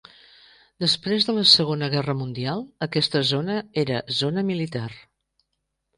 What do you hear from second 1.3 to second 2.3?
la Segona Guerra